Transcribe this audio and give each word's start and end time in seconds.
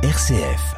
RCF. 0.00 0.76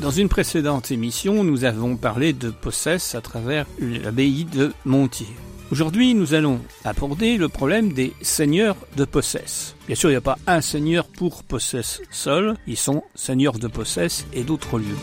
Dans 0.00 0.10
une 0.10 0.28
précédente 0.28 0.92
émission, 0.92 1.42
nous 1.42 1.64
avons 1.64 1.96
parlé 1.96 2.32
de 2.32 2.50
Possesse 2.50 3.16
à 3.16 3.20
travers 3.20 3.66
l'abbaye 3.80 4.44
de 4.44 4.72
Montier. 4.84 5.26
Aujourd'hui, 5.72 6.12
nous 6.12 6.34
allons 6.34 6.60
aborder 6.84 7.38
le 7.38 7.48
problème 7.48 7.94
des 7.94 8.12
seigneurs 8.20 8.76
de 8.98 9.06
Possesse. 9.06 9.74
Bien 9.86 9.96
sûr, 9.96 10.10
il 10.10 10.12
n'y 10.12 10.18
a 10.18 10.20
pas 10.20 10.36
un 10.46 10.60
seigneur 10.60 11.08
pour 11.08 11.44
Possesse 11.44 12.02
seul, 12.10 12.58
ils 12.66 12.76
sont 12.76 13.02
seigneurs 13.14 13.58
de 13.58 13.68
Possesse 13.68 14.26
et 14.34 14.44
d'autres 14.44 14.78
lieux. 14.78 14.98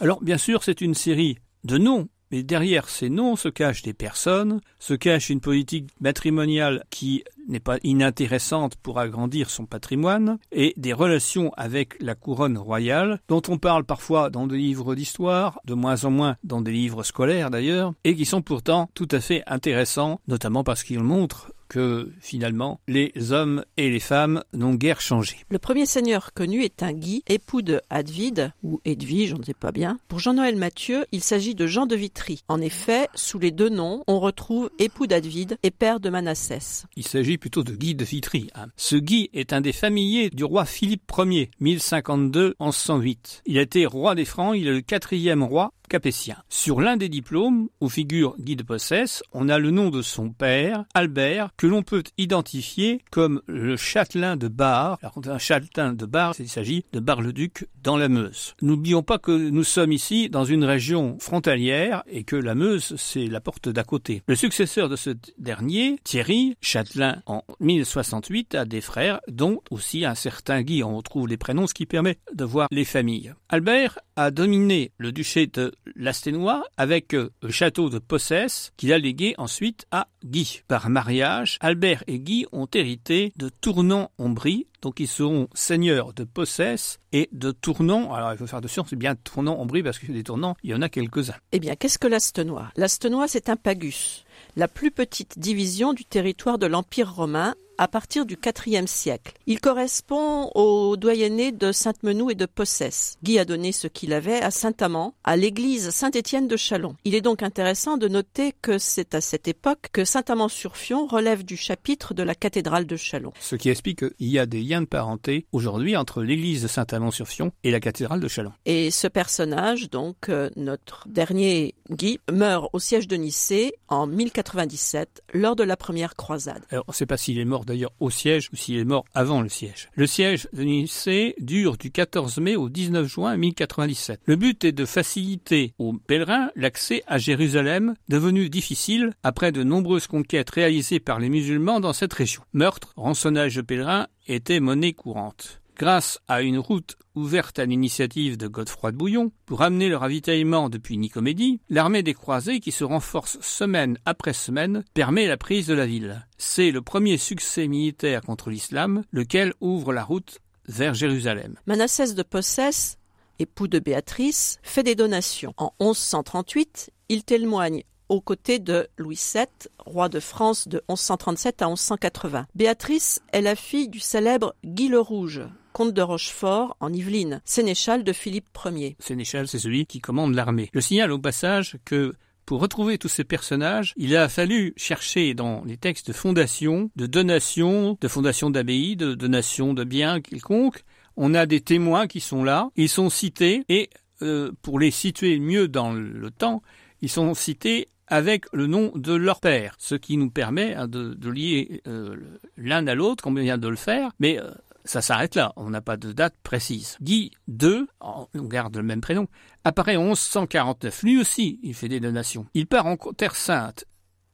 Alors, 0.00 0.22
bien 0.22 0.38
sûr, 0.38 0.62
c'est 0.62 0.80
une 0.82 0.94
série 0.94 1.38
de 1.64 1.78
noms 1.78 2.06
mais 2.30 2.42
derrière 2.42 2.88
ces 2.88 3.10
noms 3.10 3.36
se 3.36 3.48
cachent 3.48 3.82
des 3.82 3.92
personnes, 3.92 4.60
se 4.78 4.94
cache 4.94 5.30
une 5.30 5.40
politique 5.40 5.90
matrimoniale 6.00 6.84
qui 6.90 7.24
n'est 7.48 7.60
pas 7.60 7.78
inintéressante 7.82 8.76
pour 8.76 8.98
agrandir 8.98 9.50
son 9.50 9.66
patrimoine, 9.66 10.38
et 10.52 10.74
des 10.76 10.92
relations 10.92 11.52
avec 11.56 12.00
la 12.00 12.14
couronne 12.14 12.58
royale, 12.58 13.20
dont 13.28 13.42
on 13.48 13.58
parle 13.58 13.84
parfois 13.84 14.30
dans 14.30 14.46
des 14.46 14.58
livres 14.58 14.94
d'histoire, 14.94 15.60
de 15.64 15.74
moins 15.74 16.04
en 16.04 16.10
moins 16.10 16.36
dans 16.44 16.60
des 16.60 16.72
livres 16.72 17.02
scolaires 17.02 17.50
d'ailleurs, 17.50 17.92
et 18.04 18.14
qui 18.14 18.24
sont 18.24 18.42
pourtant 18.42 18.90
tout 18.94 19.08
à 19.10 19.20
fait 19.20 19.42
intéressants, 19.46 20.20
notamment 20.28 20.64
parce 20.64 20.84
qu'ils 20.84 21.02
montrent 21.02 21.52
que 21.70 22.10
finalement 22.20 22.80
les 22.88 23.12
hommes 23.32 23.64
et 23.76 23.88
les 23.90 24.00
femmes 24.00 24.42
n'ont 24.52 24.74
guère 24.74 25.00
changé. 25.00 25.36
Le 25.48 25.58
premier 25.58 25.86
seigneur 25.86 26.34
connu 26.34 26.64
est 26.64 26.82
un 26.82 26.92
Guy, 26.92 27.22
époux 27.28 27.62
de 27.62 27.80
Hadvide, 27.88 28.52
ou 28.62 28.80
Edwige, 28.84 29.32
on 29.32 29.38
ne 29.38 29.44
sait 29.44 29.54
pas 29.54 29.70
bien. 29.72 29.98
Pour 30.08 30.18
Jean-Noël 30.18 30.56
Mathieu, 30.56 31.06
il 31.12 31.22
s'agit 31.22 31.54
de 31.54 31.66
Jean 31.66 31.86
de 31.86 31.94
Vitry. 31.94 32.42
En 32.48 32.60
effet, 32.60 33.08
sous 33.14 33.38
les 33.38 33.52
deux 33.52 33.68
noms, 33.68 34.02
on 34.08 34.18
retrouve 34.18 34.70
époux 34.78 35.06
d'Advide 35.06 35.58
et 35.62 35.70
père 35.70 36.00
de 36.00 36.10
Manassès. 36.10 36.86
Il 36.96 37.06
s'agit 37.06 37.38
plutôt 37.38 37.62
de 37.62 37.72
Guy 37.72 37.94
de 37.94 38.04
Vitry. 38.04 38.50
Hein. 38.56 38.66
Ce 38.76 38.96
Guy 38.96 39.30
est 39.32 39.52
un 39.52 39.60
des 39.60 39.72
familiers 39.72 40.30
du 40.30 40.42
roi 40.42 40.64
Philippe 40.64 41.10
Ier, 41.16 41.50
1052-1108. 41.62 43.42
Il 43.46 43.58
a 43.58 43.62
été 43.62 43.86
roi 43.86 44.16
des 44.16 44.24
Francs, 44.24 44.56
il 44.58 44.66
est 44.66 44.72
le 44.72 44.80
quatrième 44.80 45.44
roi 45.44 45.72
capétien. 45.90 46.36
Sur 46.48 46.80
l'un 46.80 46.96
des 46.96 47.10
diplômes, 47.10 47.68
où 47.80 47.88
figure 47.88 48.36
Guy 48.38 48.56
de 48.56 48.62
Possesse, 48.62 49.22
on 49.32 49.48
a 49.48 49.58
le 49.58 49.70
nom 49.70 49.90
de 49.90 50.00
son 50.00 50.30
père, 50.30 50.84
Albert, 50.94 51.50
que 51.56 51.66
l'on 51.66 51.82
peut 51.82 52.04
identifier 52.16 53.02
comme 53.10 53.42
le 53.46 53.76
châtelain 53.76 54.36
de 54.36 54.48
Bar. 54.48 54.98
Alors, 55.02 55.18
un 55.26 55.38
châtelain 55.38 55.92
de 55.92 56.06
Bar, 56.06 56.34
il 56.38 56.48
s'agit 56.48 56.84
de 56.92 57.00
Bar-le-Duc 57.00 57.66
dans 57.82 57.96
la 57.96 58.08
Meuse. 58.08 58.54
N'oublions 58.62 59.02
pas 59.02 59.18
que 59.18 59.32
nous 59.32 59.64
sommes 59.64 59.92
ici 59.92 60.30
dans 60.30 60.44
une 60.44 60.64
région 60.64 61.18
frontalière 61.18 62.04
et 62.06 62.22
que 62.22 62.36
la 62.36 62.54
Meuse, 62.54 62.94
c'est 62.96 63.26
la 63.26 63.40
porte 63.40 63.68
d'à 63.68 63.82
côté. 63.82 64.22
Le 64.28 64.36
successeur 64.36 64.88
de 64.88 64.96
ce 64.96 65.10
dernier, 65.38 65.98
Thierry, 66.04 66.56
châtelain 66.60 67.20
en 67.26 67.42
1068, 67.58 68.54
a 68.54 68.64
des 68.64 68.80
frères, 68.80 69.20
dont 69.26 69.60
aussi 69.70 70.04
un 70.04 70.14
certain 70.14 70.62
Guy. 70.62 70.84
On 70.84 70.96
retrouve 70.96 71.26
les 71.26 71.36
prénoms, 71.36 71.66
ce 71.66 71.74
qui 71.74 71.86
permet 71.86 72.18
de 72.32 72.44
voir 72.44 72.68
les 72.70 72.84
familles. 72.84 73.34
Albert 73.48 73.98
a 74.14 74.30
dominé 74.30 74.92
le 74.98 75.10
duché 75.10 75.48
de 75.48 75.72
l'Asténois 75.96 76.64
avec 76.76 77.14
euh, 77.14 77.30
le 77.42 77.50
château 77.50 77.90
de 77.90 77.98
Possesse 77.98 78.72
qu'il 78.76 78.92
a 78.92 78.98
légué 78.98 79.34
ensuite 79.38 79.86
à 79.90 80.08
Guy. 80.24 80.62
Par 80.68 80.90
mariage, 80.90 81.56
Albert 81.60 82.04
et 82.06 82.18
Guy 82.18 82.46
ont 82.52 82.68
hérité 82.72 83.32
de 83.36 83.48
Tournon-en-Brie, 83.48 84.66
donc 84.82 85.00
ils 85.00 85.08
seront 85.08 85.48
seigneurs 85.54 86.12
de 86.12 86.24
Possesse 86.24 86.98
et 87.12 87.28
de 87.32 87.50
Tournon. 87.50 88.12
Alors 88.12 88.32
il 88.32 88.38
faut 88.38 88.46
faire 88.46 88.58
attention, 88.58 88.84
c'est 88.88 88.96
bien 88.96 89.14
Tournon-en-Brie 89.14 89.82
parce 89.82 89.98
que 89.98 90.10
des 90.10 90.24
tournants, 90.24 90.56
il 90.62 90.70
y 90.70 90.74
en 90.74 90.82
a 90.82 90.88
quelques-uns. 90.88 91.36
Eh 91.52 91.60
bien, 91.60 91.76
qu'est-ce 91.76 91.98
que 91.98 92.06
l'Astenois? 92.06 92.70
L'Astenois, 92.76 93.28
c'est 93.28 93.48
un 93.48 93.56
pagus, 93.56 94.24
la 94.56 94.68
plus 94.68 94.90
petite 94.90 95.38
division 95.38 95.92
du 95.92 96.04
territoire 96.04 96.58
de 96.58 96.66
l'Empire 96.66 97.14
romain 97.14 97.54
à 97.80 97.88
partir 97.88 98.26
du 98.26 98.36
IVe 98.66 98.86
siècle. 98.86 99.32
Il 99.46 99.58
correspond 99.58 100.50
au 100.54 100.98
doyenné 100.98 101.50
de 101.50 101.72
Sainte-Menou 101.72 102.30
et 102.30 102.34
de 102.34 102.44
Possesse. 102.44 103.16
Guy 103.22 103.38
a 103.38 103.46
donné 103.46 103.72
ce 103.72 103.86
qu'il 103.86 104.12
avait 104.12 104.42
à 104.42 104.50
Saint-Amand, 104.50 105.14
à 105.24 105.34
l'église 105.34 105.88
Saint-Étienne 105.88 106.46
de 106.46 106.58
Chalon. 106.58 106.96
Il 107.06 107.14
est 107.14 107.22
donc 107.22 107.42
intéressant 107.42 107.96
de 107.96 108.06
noter 108.06 108.52
que 108.60 108.76
c'est 108.76 109.14
à 109.14 109.22
cette 109.22 109.48
époque 109.48 109.88
que 109.94 110.04
Saint-Amand-sur-Fion 110.04 111.06
relève 111.06 111.42
du 111.42 111.56
chapitre 111.56 112.12
de 112.12 112.22
la 112.22 112.34
cathédrale 112.34 112.86
de 112.86 112.96
Chalon. 112.96 113.32
Ce 113.40 113.56
qui 113.56 113.70
explique 113.70 114.00
qu'il 114.00 114.28
y 114.28 114.38
a 114.38 114.44
des 114.44 114.60
liens 114.60 114.82
de 114.82 114.86
parenté 114.86 115.46
aujourd'hui 115.50 115.96
entre 115.96 116.22
l'église 116.22 116.62
de 116.62 116.68
Saint-Amand-sur-Fion 116.68 117.50
et 117.64 117.70
la 117.70 117.80
cathédrale 117.80 118.20
de 118.20 118.28
Chalon. 118.28 118.52
Et 118.66 118.90
ce 118.90 119.06
personnage, 119.06 119.88
donc 119.88 120.28
euh, 120.28 120.50
notre 120.54 121.08
dernier 121.08 121.74
Guy, 121.88 122.20
meurt 122.30 122.68
au 122.74 122.78
siège 122.78 123.08
de 123.08 123.16
Nicée 123.16 123.72
en 123.88 124.06
1097 124.06 125.22
lors 125.32 125.56
de 125.56 125.64
la 125.64 125.78
première 125.78 126.14
croisade. 126.14 126.62
Alors 126.68 126.84
on 126.86 126.92
ne 126.92 126.94
sait 126.94 127.06
pas 127.06 127.16
s'il 127.16 127.38
est 127.38 127.46
mort 127.46 127.64
d'ailleurs 127.70 127.92
au 128.00 128.10
siège 128.10 128.48
ou 128.52 128.56
s'il 128.56 128.78
est 128.78 128.84
mort 128.84 129.04
avant 129.14 129.42
le 129.42 129.48
siège. 129.48 129.88
Le 129.94 130.06
siège 130.06 130.48
de 130.52 130.62
Nicée 130.62 131.36
dure 131.38 131.76
du 131.76 131.92
14 131.92 132.38
mai 132.38 132.56
au 132.56 132.68
19 132.68 133.06
juin 133.06 133.36
1097. 133.36 134.20
Le 134.24 134.34
but 134.34 134.64
est 134.64 134.72
de 134.72 134.84
faciliter 134.84 135.72
aux 135.78 135.92
pèlerins 135.92 136.50
l'accès 136.56 137.04
à 137.06 137.18
Jérusalem, 137.18 137.94
devenu 138.08 138.50
difficile 138.50 139.12
après 139.22 139.52
de 139.52 139.62
nombreuses 139.62 140.08
conquêtes 140.08 140.50
réalisées 140.50 140.98
par 140.98 141.20
les 141.20 141.28
musulmans 141.28 141.78
dans 141.78 141.92
cette 141.92 142.12
région. 142.12 142.42
Meurtre, 142.52 142.92
rançonnage 142.96 143.54
de 143.54 143.62
pèlerins 143.62 144.08
étaient 144.26 144.60
monnaie 144.60 144.92
courante 144.92 145.60
grâce 145.80 146.18
à 146.28 146.42
une 146.42 146.58
route 146.58 146.98
ouverte 147.14 147.58
à 147.58 147.64
l'initiative 147.64 148.36
de 148.36 148.48
Godefroy 148.48 148.92
de 148.92 148.98
Bouillon 148.98 149.32
pour 149.46 149.62
amener 149.62 149.88
le 149.88 149.96
ravitaillement 149.96 150.68
depuis 150.68 150.98
Nicomédie, 150.98 151.62
l'armée 151.70 152.02
des 152.02 152.12
croisés 152.12 152.60
qui 152.60 152.70
se 152.70 152.84
renforce 152.84 153.40
semaine 153.40 153.96
après 154.04 154.34
semaine 154.34 154.84
permet 154.92 155.26
la 155.26 155.38
prise 155.38 155.66
de 155.66 155.72
la 155.72 155.86
ville. 155.86 156.26
C'est 156.36 156.70
le 156.70 156.82
premier 156.82 157.16
succès 157.16 157.66
militaire 157.66 158.20
contre 158.20 158.50
l'islam, 158.50 159.04
lequel 159.10 159.54
ouvre 159.62 159.94
la 159.94 160.04
route 160.04 160.40
vers 160.68 160.92
Jérusalem. 160.92 161.54
Manassès 161.64 162.14
de 162.14 162.22
Possès, 162.22 162.98
époux 163.38 163.66
de 163.66 163.78
Béatrice, 163.78 164.58
fait 164.62 164.82
des 164.82 164.94
donations. 164.94 165.54
En 165.56 165.72
1138, 165.80 166.90
il 167.08 167.24
témoigne 167.24 167.84
aux 168.10 168.20
côtés 168.20 168.58
de 168.58 168.86
Louis 168.98 169.18
VII, 169.34 169.46
roi 169.78 170.10
de 170.10 170.20
France 170.20 170.68
de 170.68 170.82
1137 170.90 171.62
à 171.62 171.68
1180. 171.68 172.46
Béatrice 172.54 173.22
est 173.32 173.40
la 173.40 173.56
fille 173.56 173.88
du 173.88 174.00
célèbre 174.00 174.54
Guy 174.62 174.88
le 174.88 175.00
Rouge, 175.00 175.42
comte 175.72 175.94
de 175.94 176.02
Rochefort 176.02 176.76
en 176.80 176.92
Yvelines, 176.92 177.40
sénéchal 177.44 178.04
de 178.04 178.12
Philippe 178.12 178.48
Ier. 178.64 178.96
Sénéchal, 178.98 179.48
c'est 179.48 179.58
celui 179.58 179.86
qui 179.86 180.00
commande 180.00 180.34
l'armée. 180.34 180.70
Je 180.74 180.80
signale 180.80 181.12
au 181.12 181.18
passage 181.18 181.78
que 181.84 182.14
pour 182.46 182.60
retrouver 182.60 182.98
tous 182.98 183.08
ces 183.08 183.24
personnages, 183.24 183.94
il 183.96 184.16
a 184.16 184.28
fallu 184.28 184.74
chercher 184.76 185.34
dans 185.34 185.62
les 185.64 185.76
textes 185.76 186.08
de 186.08 186.12
fondation, 186.12 186.90
de 186.96 187.06
donation, 187.06 187.96
de 188.00 188.08
fondation 188.08 188.50
d'abbaye, 188.50 188.96
de 188.96 189.14
donation 189.14 189.72
de 189.72 189.84
biens 189.84 190.20
quelconques. 190.20 190.82
On 191.16 191.34
a 191.34 191.46
des 191.46 191.60
témoins 191.60 192.06
qui 192.06 192.20
sont 192.20 192.42
là, 192.42 192.70
ils 192.76 192.88
sont 192.88 193.10
cités 193.10 193.64
et 193.68 193.90
euh, 194.22 194.50
pour 194.62 194.80
les 194.80 194.90
situer 194.90 195.38
mieux 195.38 195.68
dans 195.68 195.92
le 195.92 196.30
temps, 196.30 196.62
ils 197.02 197.08
sont 197.08 197.34
cités 197.34 197.88
avec 198.10 198.46
le 198.52 198.66
nom 198.66 198.90
de 198.96 199.14
leur 199.14 199.40
père, 199.40 199.76
ce 199.78 199.94
qui 199.94 200.16
nous 200.16 200.30
permet 200.30 200.74
hein, 200.74 200.88
de, 200.88 201.30
lier 201.30 201.80
euh, 201.86 202.16
l'un 202.56 202.86
à 202.88 202.94
l'autre, 202.94 203.22
comme 203.22 203.38
on 203.38 203.40
vient 203.40 203.56
de 203.56 203.68
le 203.68 203.76
faire, 203.76 204.10
mais 204.18 204.38
euh, 204.38 204.50
ça 204.90 205.02
s'arrête 205.02 205.36
là, 205.36 205.52
on 205.54 205.70
n'a 205.70 205.80
pas 205.80 205.96
de 205.96 206.10
date 206.10 206.34
précise. 206.42 206.96
Guy 207.00 207.30
II, 207.48 207.86
on 208.00 208.26
garde 208.34 208.76
le 208.76 208.82
même 208.82 209.00
prénom, 209.00 209.28
apparaît 209.62 209.96
en 209.96 210.04
1149, 210.04 211.04
lui 211.04 211.20
aussi 211.20 211.60
il 211.62 211.74
fait 211.74 211.88
des 211.88 212.00
donations. 212.00 212.46
Il 212.54 212.66
part 212.66 212.86
en 212.86 212.96
Terre 212.96 213.36
Sainte 213.36 213.84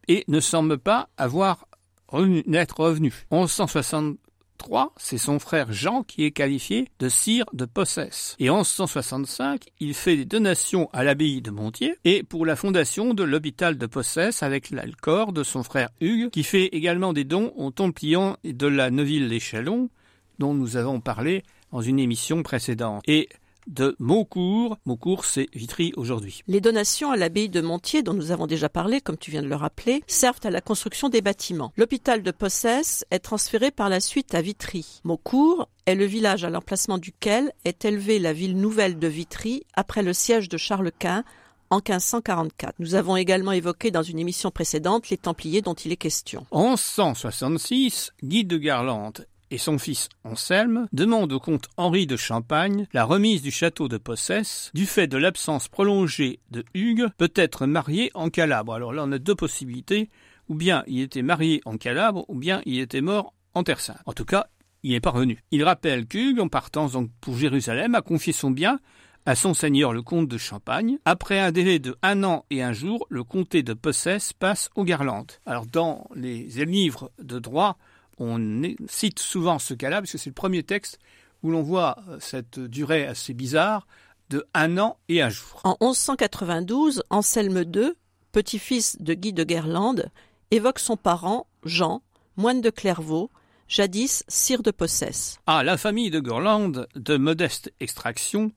et 0.09 0.25
ne 0.29 0.41
semble 0.41 0.79
pas 0.79 1.11
avoir 1.19 1.67
revenu. 2.09 3.13
1160 3.31 4.17
3, 4.57 4.95
c'est 4.97 5.19
son 5.19 5.39
frère 5.39 5.71
Jean 5.71 6.03
qui 6.03 6.25
est 6.25 6.31
qualifié 6.31 6.89
de 6.99 7.11
sire 7.11 7.45
de 7.53 7.67
Possesse. 7.67 8.35
Et 8.39 8.49
en 8.49 8.59
1165, 8.59 9.67
il 9.81 9.93
fait 9.93 10.17
des 10.17 10.25
donations 10.25 10.89
à 10.95 11.05
l'abbaye 11.05 11.43
de 11.43 11.51
Montier 11.51 11.97
et 12.05 12.23
pour 12.23 12.47
la 12.47 12.57
fondation 12.57 13.13
de 13.13 13.23
l'hôpital 13.23 13.77
de 13.77 13.87
Possesse 13.87 14.43
avec 14.43 14.73
corps 15.03 15.35
de 15.35 15.43
son 15.43 15.63
frère 15.63 15.91
Hugues, 16.01 16.31
qui 16.31 16.43
fait 16.43 16.67
également 16.67 17.13
des 17.13 17.25
dons 17.25 17.53
aux 17.57 17.71
Templiers 17.71 18.33
de 18.45 18.67
la 18.67 18.91
Neuville-les-Chalons, 18.91 19.91
dont 20.39 20.55
nous 20.55 20.77
avons 20.77 21.01
parlé 21.01 21.43
dans 21.73 21.81
une 21.81 21.99
émission 21.99 22.43
précédente. 22.43 23.03
Et 23.07 23.29
de 23.67 23.97
Maucourt. 23.99 24.79
Maucourt, 24.85 25.25
c'est 25.25 25.49
Vitry 25.55 25.93
aujourd'hui. 25.97 26.43
Les 26.47 26.61
donations 26.61 27.11
à 27.11 27.17
l'abbaye 27.17 27.49
de 27.49 27.61
Montier, 27.61 28.03
dont 28.03 28.15
nous 28.15 28.31
avons 28.31 28.47
déjà 28.47 28.69
parlé, 28.69 29.01
comme 29.01 29.17
tu 29.17 29.31
viens 29.31 29.43
de 29.43 29.49
le 29.49 29.57
rappeler, 29.57 30.03
servent 30.07 30.41
à 30.45 30.51
la 30.51 30.61
construction 30.61 31.09
des 31.09 31.21
bâtiments. 31.21 31.73
L'hôpital 31.77 32.23
de 32.23 32.31
Possès 32.31 33.05
est 33.11 33.19
transféré 33.19 33.71
par 33.71 33.89
la 33.89 34.01
suite 34.01 34.35
à 34.35 34.41
Vitry. 34.41 35.01
Maucourt 35.05 35.69
est 35.87 35.95
le 35.95 36.05
village 36.05 36.45
à 36.45 36.51
l'emplacement 36.51 36.99
duquel 36.99 37.53
est 37.65 37.85
élevée 37.85 38.19
la 38.19 38.33
ville 38.33 38.57
nouvelle 38.57 38.99
de 38.99 39.09
Vitry 39.09 39.65
après 39.75 40.03
le 40.03 40.13
siège 40.13 40.49
de 40.49 40.57
Charles 40.57 40.93
Quint 40.99 41.25
en 41.71 41.77
1544. 41.77 42.77
Nous 42.79 42.95
avons 42.95 43.17
également 43.17 43.53
évoqué 43.53 43.91
dans 43.91 44.03
une 44.03 44.21
émission 44.21 44.53
précédente 44.53 45.11
les 45.11 45.17
Templiers 45.17 45.63
dont 45.63 45.75
il 45.75 45.91
est 45.91 45.97
question. 45.97 46.47
En 46.53 46.71
1166, 46.77 48.13
Guy 48.23 48.45
de 48.45 48.57
Garlande 48.57 49.27
et 49.51 49.59
son 49.59 49.79
fils 49.79 50.09
Anselme 50.25 50.89
demandent 50.93 51.33
au 51.33 51.41
comte 51.41 51.67
Henri 51.77 52.07
de 52.07 52.17
Champagne 52.17 52.87
la 52.93 53.05
remise 53.05 53.43
du 53.43 53.51
château 53.51 53.89
de 53.89 53.97
Possès 53.97 54.71
du 54.75 54.87
fait 54.87 55.07
de 55.07 55.17
l'absence 55.17 55.69
prolongée 55.69 56.41
de 56.51 56.65
Hugues, 56.75 57.09
peut-être 57.19 57.67
marié 57.67 58.11
en 58.15 58.31
Calabre. 58.31 58.75
Alors 58.75 58.93
là, 58.93 59.05
on 59.05 59.13
a 59.13 59.19
deux 59.19 59.35
possibilités. 59.35 60.11
Ou 60.49 60.55
bien 60.55 60.85
il 60.87 61.01
était 61.01 61.23
marié 61.23 61.61
en 61.65 61.77
Calabre, 61.77 62.25
ou 62.29 62.37
bien 62.37 62.63
il 62.67 62.79
était 62.79 63.01
mort 63.01 63.35
en 63.55 63.65
Terre 63.65 63.81
Sainte. 63.81 63.99
En 64.07 64.13
tout 64.13 64.25
cas, 64.25 64.47
il 64.85 64.95
est 64.95 65.01
parvenu. 65.01 65.43
Il 65.51 65.65
rappelle 65.65 66.07
qu'Hugues, 66.07 66.39
en 66.39 66.49
partant 66.49 66.89
pour 67.21 67.37
Jérusalem, 67.37 67.97
a 67.97 68.01
confié 68.03 68.33
son 68.33 68.53
bien 68.53 68.79
à 69.25 69.35
son 69.35 69.55
seigneur 69.55 69.93
le 69.93 70.03
comte 70.03 70.29
de 70.29 70.39
Champagne. 70.39 70.99
Après 71.05 71.41
un 71.41 71.51
délai 71.51 71.81
de 71.81 71.97
un 72.03 72.23
an 72.23 72.45
et 72.51 72.63
un 72.63 72.73
jour, 72.73 73.07
le 73.11 73.25
comté 73.25 73.65
de 73.65 73.75
Possès 73.75 74.33
passe 74.39 74.71
aux 74.77 74.85
Garlandes. 74.85 75.33
Alors 75.45 75.67
dans 75.67 76.09
les 76.15 76.45
livres 76.65 77.11
de 77.21 77.41
droit, 77.41 77.77
on 78.19 78.63
cite 78.89 79.19
souvent 79.19 79.59
ce 79.59 79.75
cas-là, 79.75 80.01
parce 80.01 80.13
que 80.13 80.19
c'est 80.19 80.31
le 80.31 80.35
premier 80.35 80.63
texte 80.63 80.99
où 81.43 81.51
l'on 81.51 81.63
voit 81.63 81.97
euh, 82.09 82.19
cette 82.21 82.59
durée 82.59 83.07
assez 83.07 83.35
bizarre 83.35 83.87
de 84.31 84.45
un 84.55 84.79
an 84.79 84.99
et 85.09 85.23
un 85.23 85.29
jour. 85.29 85.61
En 85.65 85.77
1192, 85.81 87.03
Anselme 87.11 87.63
II, 87.63 87.93
petit-fils 88.33 89.01
de 89.01 89.15
Guy 89.15 89.33
de 89.33 89.45
Guerlande, 89.45 90.11
évoque 90.51 90.79
son 90.79 90.97
parent, 90.97 91.47
Jean, 91.65 92.03
moine 92.37 92.61
de 92.61 92.71
Clairvaux, 92.71 93.31
jadis 93.69 94.25
sire 94.29 94.63
de 94.63 94.71
Possès. 94.71 95.39
Ah, 95.47 95.63
la 95.63 95.77
famille 95.77 96.11
de 96.11 96.21
Guerlande, 96.21 96.89
de 96.95 97.17
modeste 97.17 97.73
extraction, 97.81 98.53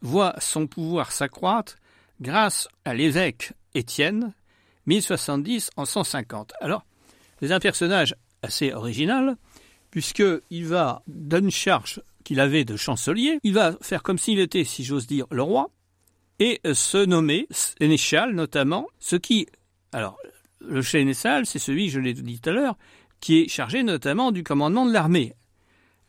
voit 0.00 0.34
son 0.38 0.66
pouvoir 0.66 1.12
s'accroître 1.12 1.76
grâce 2.20 2.68
à 2.84 2.94
l'évêque 2.94 3.52
Étienne, 3.74 4.32
1070 4.86 5.70
en 5.76 5.84
150. 5.84 6.52
Alors, 6.60 6.84
c'est 7.40 7.52
un 7.52 7.60
personnage 7.60 8.14
assez 8.42 8.72
original, 8.72 9.36
puisqu'il 9.90 10.66
va, 10.66 11.02
d'une 11.06 11.50
charge 11.50 12.02
qu'il 12.24 12.40
avait 12.40 12.64
de 12.64 12.76
chancelier, 12.76 13.38
il 13.42 13.54
va 13.54 13.76
faire 13.80 14.02
comme 14.02 14.18
s'il 14.18 14.38
était, 14.38 14.64
si 14.64 14.84
j'ose 14.84 15.06
dire, 15.06 15.26
le 15.30 15.42
roi, 15.42 15.70
et 16.38 16.60
se 16.72 17.04
nommer 17.04 17.46
sénéchal 17.50 18.34
notamment, 18.34 18.86
ce 18.98 19.16
qui... 19.16 19.46
Alors, 19.92 20.18
le 20.60 20.82
sénéchal, 20.82 21.46
c'est 21.46 21.58
celui, 21.58 21.88
je 21.88 22.00
l'ai 22.00 22.14
dit 22.14 22.40
tout 22.40 22.50
à 22.50 22.52
l'heure, 22.52 22.76
qui 23.20 23.40
est 23.40 23.48
chargé 23.48 23.82
notamment 23.82 24.32
du 24.32 24.42
commandement 24.42 24.86
de 24.86 24.92
l'armée. 24.92 25.34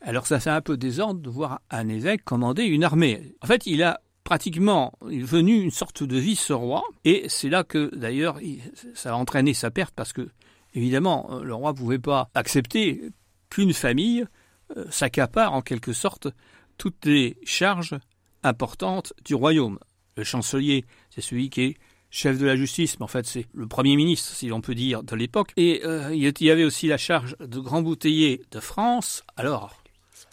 Alors 0.00 0.26
ça 0.26 0.40
fait 0.40 0.50
un 0.50 0.60
peu 0.60 0.76
désordre 0.76 1.20
de 1.20 1.30
voir 1.30 1.60
un 1.70 1.88
évêque 1.88 2.24
commander 2.24 2.64
une 2.64 2.84
armée. 2.84 3.34
En 3.40 3.46
fait, 3.46 3.66
il 3.66 3.82
a 3.82 4.00
pratiquement 4.22 4.92
venu 5.00 5.60
une 5.60 5.70
sorte 5.70 6.02
de 6.02 6.16
vice-roi, 6.18 6.82
et 7.04 7.24
c'est 7.28 7.48
là 7.48 7.64
que 7.64 7.94
d'ailleurs 7.94 8.38
ça 8.94 9.12
a 9.12 9.16
entraîné 9.16 9.54
sa 9.54 9.70
perte 9.70 9.94
parce 9.94 10.12
que 10.12 10.28
évidemment 10.74 11.28
euh, 11.30 11.42
le 11.42 11.54
roi 11.54 11.72
ne 11.72 11.76
pouvait 11.76 11.98
pas 11.98 12.30
accepter 12.34 13.10
qu'une 13.50 13.72
famille 13.72 14.24
euh, 14.76 14.84
s'accapare 14.90 15.52
en 15.52 15.62
quelque 15.62 15.92
sorte 15.92 16.28
toutes 16.78 17.06
les 17.06 17.36
charges 17.44 17.94
importantes 18.42 19.12
du 19.24 19.34
royaume. 19.34 19.78
Le 20.16 20.24
chancelier, 20.24 20.84
c'est 21.10 21.20
celui 21.20 21.50
qui 21.50 21.62
est 21.62 21.76
chef 22.10 22.38
de 22.38 22.46
la 22.46 22.56
justice, 22.56 22.98
mais 22.98 23.04
en 23.04 23.08
fait 23.08 23.26
c'est 23.26 23.46
le 23.52 23.66
premier 23.66 23.96
ministre, 23.96 24.32
si 24.32 24.48
l'on 24.48 24.60
peut 24.60 24.74
dire, 24.74 25.02
de 25.02 25.16
l'époque. 25.16 25.52
Et 25.56 25.82
euh, 25.84 26.14
il 26.14 26.32
y 26.40 26.50
avait 26.50 26.64
aussi 26.64 26.86
la 26.86 26.98
charge 26.98 27.36
de 27.40 27.58
grand 27.58 27.82
bouteiller 27.82 28.42
de 28.50 28.60
France. 28.60 29.24
Alors, 29.36 29.82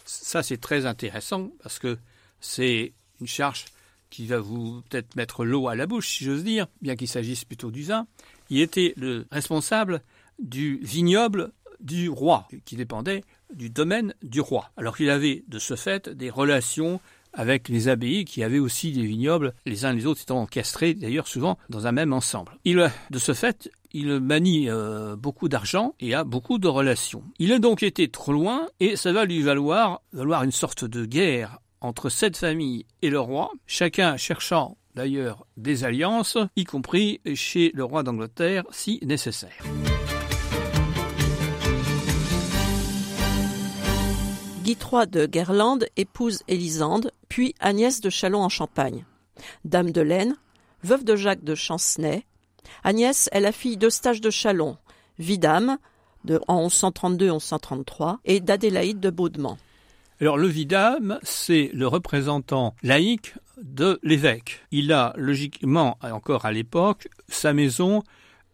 ça 0.06 0.44
c'est 0.44 0.58
très 0.58 0.86
intéressant 0.86 1.52
parce 1.64 1.80
que 1.80 1.98
c'est 2.40 2.94
une 3.20 3.28
charge 3.28 3.66
qui 4.12 4.28
va 4.28 4.40
vous 4.40 4.82
peut-être 4.90 5.16
mettre 5.16 5.46
l'eau 5.46 5.68
à 5.68 5.76
la 5.76 5.88
bouche, 5.88 6.10
si 6.10 6.26
j'ose 6.26 6.44
dire, 6.44 6.68
bien 6.82 6.96
qu'il 6.96 7.08
s'agisse 7.08 7.46
plutôt 7.46 7.72
du 7.72 7.84
vin. 7.84 8.06
Il 8.50 8.60
était 8.60 8.94
le 8.98 9.26
responsable 9.32 10.02
du 10.40 10.80
vignoble 10.82 11.52
du 11.80 12.10
roi, 12.10 12.48
qui 12.66 12.76
dépendait 12.76 13.24
du 13.54 13.70
domaine 13.70 14.14
du 14.22 14.40
roi. 14.42 14.70
Alors 14.78 14.96
qu'il 14.96 15.10
avait 15.10 15.44
de 15.48 15.60
ce 15.60 15.76
fait 15.76 16.10
des 16.10 16.30
relations 16.30 17.00
avec 17.34 17.70
les 17.70 17.88
abbayes 17.88 18.26
qui 18.26 18.44
avaient 18.44 18.60
aussi 18.60 18.92
des 18.92 19.06
vignobles, 19.06 19.54
les 19.66 19.86
uns 19.86 19.94
les 19.94 20.06
autres 20.06 20.22
étant 20.22 20.42
encastrés 20.42 20.94
d'ailleurs 20.94 21.28
souvent 21.28 21.58
dans 21.70 21.88
un 21.88 21.92
même 21.92 22.14
ensemble. 22.14 22.54
Il, 22.66 22.92
de 23.10 23.20
ce 23.20 23.34
fait, 23.34 23.72
il 23.94 24.20
manie 24.20 24.70
euh, 24.70 25.16
beaucoup 25.16 25.50
d'argent 25.50 25.96
et 26.00 26.14
a 26.14 26.24
beaucoup 26.24 26.60
de 26.60 26.68
relations. 26.68 27.24
Il 27.40 27.52
a 27.52 27.60
donc 27.60 27.84
été 27.84 28.10
trop 28.10 28.34
loin 28.34 28.68
et 28.80 28.96
ça 28.96 29.12
va 29.12 29.26
lui 29.26 29.42
valoir, 29.42 30.02
valoir 30.14 30.44
une 30.44 30.52
sorte 30.52 30.86
de 30.86 31.06
guerre 31.06 31.60
entre 31.80 32.10
cette 32.10 32.38
famille 32.38 32.86
et 33.02 33.10
le 33.10 33.20
roi, 33.20 33.52
chacun 33.66 34.16
cherchant 34.18 34.78
d'ailleurs 34.94 35.48
des 35.58 35.84
alliances, 35.84 36.38
y 36.56 36.66
compris 36.66 37.22
chez 37.34 37.72
le 37.74 37.84
roi 37.84 38.04
d'Angleterre 38.04 38.64
si 38.72 39.00
nécessaire. 39.04 39.64
De 44.76 45.26
Guerlande 45.26 45.86
épouse 45.98 46.44
Élisande, 46.48 47.12
puis 47.28 47.54
Agnès 47.60 48.00
de 48.00 48.10
Châlons 48.10 48.44
en 48.44 48.48
Champagne. 48.50 49.04
Dame 49.66 49.92
de 49.92 50.00
Laine, 50.00 50.38
veuve 50.84 51.04
de 51.04 51.18
Jacques 51.18 51.44
de 51.44 51.56
Chancenay, 51.56 52.26
Agnès 52.84 53.28
est 53.34 53.42
la 53.42 53.52
fille 53.52 53.76
d'Eustache 53.76 54.22
de 54.22 54.30
Châlons, 54.30 54.78
vidame 55.20 55.78
de, 56.24 56.40
en 56.48 56.68
1132-1133 56.68 58.18
et 58.24 58.40
d'Adélaïde 58.40 59.02
de 59.02 59.10
Baudement. 59.10 59.58
Alors 60.22 60.38
le 60.38 60.48
vidame, 60.48 61.20
c'est 61.22 61.70
le 61.74 61.88
représentant 61.88 62.74
laïque 62.82 63.34
de 63.62 64.00
l'évêque. 64.04 64.62
Il 64.72 64.94
a 64.94 65.14
logiquement, 65.18 65.98
encore 66.02 66.46
à 66.46 66.54
l'époque, 66.54 67.10
sa 67.28 67.52
maison 67.52 68.04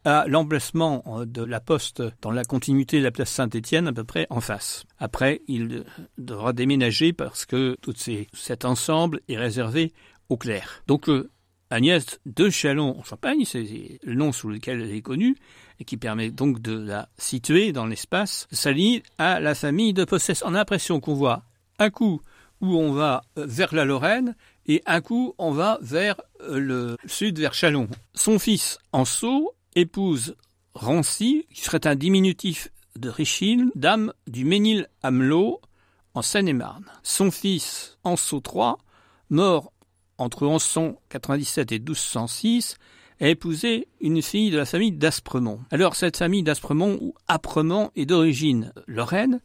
à 0.08 0.26
l'emplacement 0.26 1.04
euh, 1.08 1.26
de 1.26 1.44
la 1.44 1.60
poste 1.60 2.02
dans 2.22 2.32
la 2.32 2.46
continuité 2.46 3.00
de 3.00 3.04
la 3.04 3.12
place 3.12 3.30
Saint-Étienne, 3.30 3.90
à 3.90 3.94
peu 3.94 4.06
près 4.06 4.26
en 4.30 4.40
face. 4.40 4.86
Après, 5.00 5.42
il 5.50 5.84
devra 6.18 6.54
déménager 6.54 7.12
parce 7.12 7.46
que 7.46 7.76
tout 7.82 7.94
cet 8.34 8.64
ensemble 8.64 9.20
est 9.28 9.38
réservé 9.38 9.92
au 10.30 10.38
clerc. 10.38 10.82
Donc 10.88 11.10
euh, 11.10 11.30
Agnès 11.70 12.22
de 12.26 12.50
Chalon 12.50 12.98
en 12.98 13.04
Champagne, 13.04 13.44
c'est 13.44 14.00
le 14.02 14.14
nom 14.14 14.32
sous 14.32 14.48
lequel 14.48 14.82
elle 14.82 14.94
est 14.94 15.02
connue, 15.02 15.36
et 15.82 15.84
qui 15.84 15.98
permet 15.98 16.32
donc 16.32 16.62
de 16.62 16.80
la 16.80 17.10
situer 17.18 17.74
dans 17.74 17.86
l'espace, 17.86 18.48
s'allie 18.50 19.04
à 19.18 19.42
la 19.42 19.56
famille 19.56 19.94
de 19.94 20.06
Possès. 20.06 20.42
On 20.46 20.54
a 20.54 20.60
l'impression 20.60 21.02
qu'on 21.02 21.16
voit 21.16 21.44
un 21.80 21.90
coup 21.90 22.22
où 22.62 22.78
on 22.78 22.94
va 22.94 23.24
euh, 23.38 23.46
vers 23.46 23.76
la 23.76 23.84
Lorraine 23.84 24.38
et 24.68 24.82
un 24.86 25.02
coup 25.02 25.36
on 25.38 25.52
va 25.52 25.80
vers 25.82 26.16
le 26.50 26.96
sud, 27.08 27.40
vers 27.40 27.54
Chalon. 27.54 27.90
Son 28.14 28.40
fils 28.40 28.80
Anceau 28.94 29.54
épouse 29.78 30.36
Rancy, 30.74 31.46
qui 31.54 31.62
serait 31.62 31.86
un 31.86 31.96
diminutif 31.96 32.70
de 32.98 33.10
Richine, 33.10 33.72
dame 33.76 34.12
du 34.28 34.44
Ménil-Amelot, 34.44 35.62
en 36.16 36.22
Seine-et-Marne. 36.24 36.86
Son 37.04 37.30
fils, 37.30 38.00
Anceau 38.04 38.42
III, 38.44 38.74
mort 39.30 39.72
entre 40.18 40.48
1197 40.48 41.72
et 41.72 41.80
1206, 41.80 42.78
a 43.22 43.28
épousé 43.28 43.88
une 44.02 44.24
fille 44.24 44.50
de 44.50 44.58
la 44.58 44.66
famille 44.66 44.92
d'Aspremont. 44.92 45.60
Alors 45.70 45.96
cette 45.96 46.18
famille 46.18 46.44
d'Aspremont 46.44 46.98
ou 47.00 47.14
Apremont 47.28 47.92
est 47.96 48.08
d'origine 48.08 48.74
lorraine, 48.88 49.42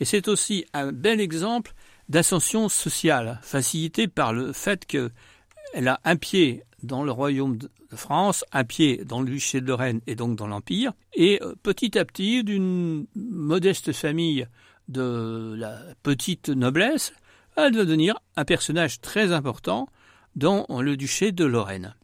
et 0.00 0.06
c'est 0.06 0.28
aussi 0.28 0.64
un 0.72 0.92
bel 0.92 1.20
exemple 1.20 1.74
d'ascension 2.08 2.70
sociale, 2.70 3.38
facilitée 3.42 4.08
par 4.08 4.32
le 4.32 4.54
fait 4.54 4.86
qu'elle 4.86 5.88
a 5.88 6.00
un 6.04 6.16
pied 6.16 6.64
dans 6.84 7.02
le 7.02 7.10
royaume 7.10 7.56
de 7.56 7.70
France, 7.92 8.44
un 8.52 8.64
pied 8.64 9.04
dans 9.04 9.20
le 9.20 9.30
duché 9.30 9.60
de 9.60 9.66
Lorraine 9.66 10.00
et 10.06 10.14
donc 10.14 10.36
dans 10.36 10.46
l'Empire, 10.46 10.92
et 11.14 11.40
euh, 11.42 11.54
petit 11.62 11.98
à 11.98 12.04
petit, 12.04 12.44
d'une 12.44 13.06
modeste 13.14 13.92
famille 13.92 14.46
de 14.88 15.54
la 15.56 15.78
petite 16.02 16.48
noblesse, 16.48 17.12
elle 17.56 17.74
va 17.74 17.84
devenir 17.84 18.18
un 18.36 18.44
personnage 18.44 19.00
très 19.00 19.32
important 19.32 19.88
dans 20.36 20.66
le 20.68 20.96
duché 20.96 21.32
de 21.32 21.44
Lorraine. 21.44 21.94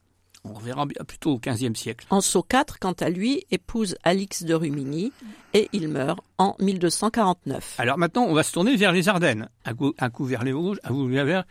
On 0.44 0.54
reverra 0.54 0.86
plutôt 1.06 1.32
au 1.32 1.38
XVe 1.38 1.74
siècle. 1.74 2.06
Anso 2.08 2.46
IV, 2.50 2.78
quant 2.80 2.92
à 2.92 3.10
lui, 3.10 3.44
épouse 3.50 3.96
Alix 4.04 4.44
de 4.44 4.54
Rumigny 4.54 5.12
et 5.52 5.68
il 5.72 5.88
meurt 5.88 6.20
en 6.38 6.56
1249. 6.60 7.74
Alors 7.78 7.98
maintenant, 7.98 8.22
on 8.22 8.32
va 8.32 8.42
se 8.42 8.52
tourner 8.52 8.74
vers 8.76 8.92
les 8.92 9.08
Ardennes. 9.08 9.50
Un 9.66 9.74
coup, 10.10 10.24
vers 10.24 10.42
les 10.42 10.52
Vosges, 10.52 10.80
un 10.84 10.88
coup 10.88 11.06
vers 11.08 11.44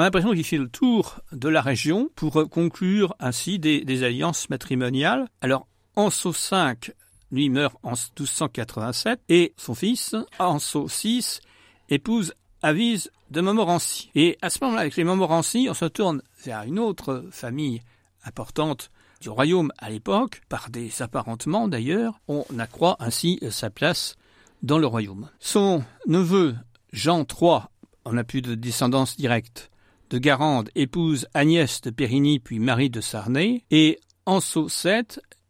on 0.00 0.02
a 0.02 0.06
l'impression 0.06 0.32
qu'il 0.32 0.44
fait 0.44 0.56
le 0.56 0.70
tour 0.70 1.20
de 1.30 1.50
la 1.50 1.60
région 1.60 2.08
pour 2.16 2.48
conclure 2.48 3.14
ainsi 3.20 3.58
des, 3.58 4.02
alliances 4.02 4.48
matrimoniales. 4.48 5.28
Alors, 5.42 5.66
Anso 5.94 6.30
V, 6.30 6.72
lui, 7.30 7.50
meurt 7.50 7.76
en 7.82 7.90
1287 7.90 9.20
et 9.28 9.52
son 9.58 9.74
fils, 9.74 10.16
Anso 10.38 10.86
VI, 10.86 11.40
épouse 11.90 12.32
Avise 12.62 13.10
de 13.30 13.42
Montmorency. 13.42 14.10
Et 14.14 14.38
à 14.40 14.48
ce 14.48 14.60
moment-là, 14.62 14.80
avec 14.80 14.96
les 14.96 15.04
Montmorency, 15.04 15.66
on 15.68 15.74
se 15.74 15.84
tourne 15.84 16.22
vers 16.46 16.62
une 16.62 16.78
autre 16.78 17.26
famille 17.30 17.82
importante 18.24 18.90
du 19.20 19.28
royaume 19.28 19.70
à 19.76 19.90
l'époque, 19.90 20.40
par 20.48 20.70
des 20.70 21.02
apparentements 21.02 21.68
d'ailleurs, 21.68 22.18
on 22.26 22.46
accroît 22.58 22.96
ainsi 23.00 23.38
sa 23.50 23.68
place 23.68 24.16
dans 24.62 24.78
le 24.78 24.86
royaume. 24.86 25.28
Son 25.40 25.84
neveu 26.06 26.56
Jean 26.90 27.26
III, 27.26 27.64
on 28.06 28.14
n'a 28.14 28.24
plus 28.24 28.40
de 28.40 28.54
descendance 28.54 29.18
directe, 29.18 29.69
de 30.10 30.18
Garande 30.18 30.70
épouse 30.74 31.28
Agnès 31.34 31.80
de 31.80 31.90
Périgny 31.90 32.40
puis 32.40 32.58
Marie 32.58 32.90
de 32.90 33.00
Sarnay, 33.00 33.62
et 33.70 34.00
Anso 34.26 34.66
VII 34.66 35.04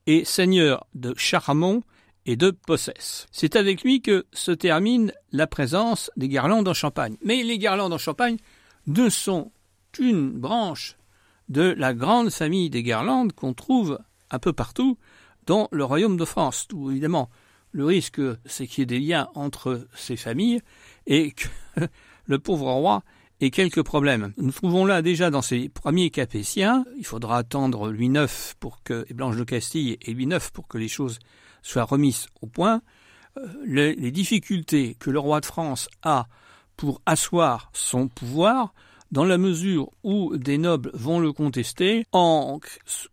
est 0.07 0.25
seigneur 0.25 0.87
de 0.95 1.15
Charamont 1.17 1.83
et 2.27 2.37
de 2.37 2.51
Possesse. 2.51 3.27
C'est 3.33 3.57
avec 3.57 3.83
lui 3.83 4.03
que 4.03 4.27
se 4.33 4.53
termine 4.53 5.13
la 5.33 5.47
présence 5.47 6.11
des 6.17 6.29
Garlandes 6.29 6.69
en 6.69 6.75
Champagne. 6.75 7.17
Mais 7.25 7.43
les 7.43 7.59
Garlandes 7.59 7.95
en 7.95 7.99
Champagne 7.99 8.37
ne 8.87 9.09
sont 9.09 9.51
qu'une 9.93 10.31
branche 10.31 10.97
de 11.49 11.75
la 11.77 11.95
grande 11.95 12.31
famille 12.31 12.71
des 12.71 12.83
Garlandes 12.83 13.33
qu'on 13.33 13.55
trouve 13.55 13.99
un 14.31 14.39
peu 14.39 14.53
partout 14.53 14.99
dans 15.47 15.69
le 15.73 15.85
royaume 15.85 16.19
de 16.19 16.25
France. 16.25 16.67
Tout 16.69 16.91
évidemment, 16.91 17.31
le 17.73 17.87
risque, 17.87 18.21
c'est 18.45 18.67
qu'il 18.67 18.83
y 18.83 18.83
ait 18.83 18.87
des 18.87 19.01
liens 19.01 19.29
entre 19.35 19.87
ces 19.95 20.17
familles 20.17 20.61
et 21.07 21.33
que 21.33 21.49
le 22.27 22.39
pauvre 22.39 22.71
roi 22.71 23.03
ait 23.41 23.51
quelques 23.51 23.83
problèmes. 23.83 24.33
Nous 24.37 24.53
trouvons 24.53 24.85
là 24.85 25.03
déjà 25.03 25.31
dans 25.31 25.43
ces 25.43 25.69
premiers 25.69 26.11
Capétiens, 26.11 26.85
il 26.99 27.07
faudra 27.07 27.39
attendre 27.39 27.91
Louis 27.91 28.07
IX 28.07 28.55
pour 28.61 28.83
que, 28.83 29.07
et 29.09 29.15
de 29.15 29.45
Castille 29.45 29.99
et 30.03 30.13
Louis 30.13 30.25
IX 30.25 30.51
pour 30.51 30.69
que 30.69 30.79
les 30.79 30.89
choses 30.89 31.19
soient 31.63 31.85
remises 31.85 32.27
au 32.41 32.47
point, 32.47 32.83
euh, 33.37 33.47
les, 33.65 33.95
les 33.95 34.11
difficultés 34.11 34.97
que 34.99 35.11
le 35.11 35.19
roi 35.19 35.41
de 35.41 35.47
France 35.47 35.89
a 36.03 36.27
pour 36.77 37.03
asseoir 37.07 37.71
son 37.73 38.09
pouvoir 38.09 38.73
dans 39.13 39.25
la 39.25 39.39
mesure 39.39 39.91
où 40.03 40.37
des 40.37 40.59
nobles 40.59 40.91
vont 40.95 41.19
le 41.19 41.33
contester 41.33 42.07
en 42.13 42.61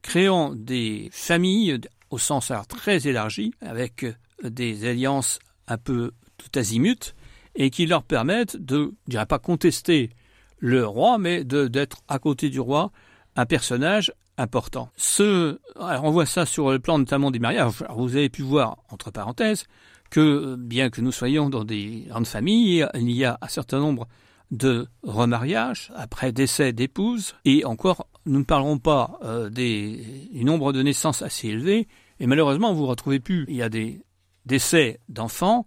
créant 0.02 0.54
des 0.54 1.10
familles 1.12 1.80
au 2.10 2.18
sens 2.18 2.52
très 2.70 3.08
élargi, 3.08 3.54
avec 3.62 4.06
des 4.44 4.88
alliances 4.88 5.40
un 5.68 5.78
peu 5.78 6.12
tout 6.38 6.58
azimut, 6.58 7.16
et 7.58 7.70
qui 7.70 7.86
leur 7.88 8.04
permettent 8.04 8.56
de, 8.56 8.94
je 9.08 9.12
dirais 9.12 9.26
pas 9.26 9.40
contester 9.40 10.12
le 10.60 10.86
roi, 10.86 11.18
mais 11.18 11.44
d'être 11.44 11.98
à 12.08 12.20
côté 12.20 12.50
du 12.50 12.60
roi 12.60 12.92
un 13.36 13.46
personnage 13.46 14.14
important. 14.38 14.90
Ce, 14.96 15.60
on 15.76 16.12
voit 16.12 16.26
ça 16.26 16.46
sur 16.46 16.72
le 16.72 16.80
plan 16.80 16.98
notamment 17.00 17.32
des 17.32 17.40
mariages. 17.40 17.84
vous 17.90 18.16
avez 18.16 18.30
pu 18.30 18.44
voir, 18.44 18.78
entre 18.90 19.12
parenthèses, 19.12 19.66
que 20.10 20.56
bien 20.56 20.90
que 20.90 21.02
nous 21.02 21.12
soyons 21.12 21.50
dans 21.50 21.64
des 21.64 22.06
grandes 22.08 22.28
familles, 22.28 22.88
il 22.94 23.12
y 23.12 23.26
a 23.26 23.38
un 23.42 23.48
certain 23.48 23.80
nombre 23.80 24.08
de 24.52 24.88
remariage 25.04 25.92
après 25.96 26.32
décès 26.32 26.72
d'épouse, 26.72 27.36
et 27.44 27.66
encore, 27.66 28.08
nous 28.26 28.40
ne 28.40 28.46
parlerons 28.46 28.78
pas 28.78 29.20
euh, 29.24 29.50
du 29.50 30.46
nombre 30.46 30.72
de 30.72 30.82
naissances 30.82 31.22
assez 31.22 31.50
élevé, 31.50 31.88
et 32.20 32.28
malheureusement, 32.28 32.74
vous 32.74 32.84
ne 32.84 32.88
retrouvez 32.88 33.20
plus, 33.20 33.46
il 33.50 33.56
y 33.56 33.62
a 33.62 33.70
des 33.70 34.02
décès 34.46 35.00
d'enfants, 35.10 35.66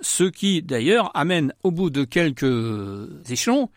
ce 0.00 0.24
qui 0.24 0.62
d'ailleurs 0.62 1.10
amène 1.16 1.52
au 1.62 1.70
bout 1.70 1.90
de 1.90 2.04
quelques 2.04 3.30
échelons 3.30 3.70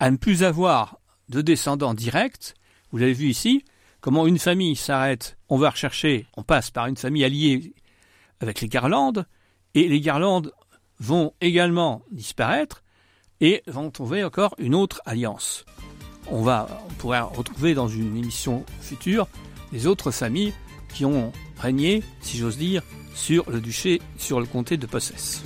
à 0.00 0.10
ne 0.10 0.16
plus 0.16 0.42
avoir 0.42 0.98
de 1.28 1.40
descendants 1.40 1.94
directs. 1.94 2.54
Vous 2.90 2.98
l'avez 2.98 3.12
vu 3.12 3.28
ici, 3.28 3.64
comment 4.00 4.26
une 4.26 4.38
famille 4.38 4.76
s'arrête, 4.76 5.36
on 5.48 5.58
va 5.58 5.70
rechercher, 5.70 6.26
on 6.36 6.42
passe 6.42 6.70
par 6.70 6.86
une 6.86 6.96
famille 6.96 7.24
alliée 7.24 7.74
avec 8.40 8.60
les 8.60 8.68
Garlandes, 8.68 9.26
et 9.74 9.88
les 9.88 10.00
Garlandes 10.00 10.52
vont 11.00 11.32
également 11.40 12.02
disparaître, 12.10 12.82
et 13.40 13.62
vont 13.66 13.90
trouver 13.90 14.24
encore 14.24 14.54
une 14.58 14.74
autre 14.74 15.00
alliance. 15.04 15.64
On 16.30 16.42
va, 16.42 16.68
retrouver 17.00 17.74
dans 17.74 17.88
une 17.88 18.16
émission 18.16 18.64
future 18.80 19.28
les 19.72 19.86
autres 19.86 20.10
familles 20.10 20.52
qui 20.98 21.04
ont 21.04 21.30
régné, 21.56 22.02
si 22.20 22.38
j'ose 22.38 22.58
dire, 22.58 22.82
sur 23.14 23.48
le 23.48 23.60
duché, 23.60 24.02
sur 24.16 24.40
le 24.40 24.46
comté 24.46 24.76
de 24.76 24.84
Possesse. 24.84 25.44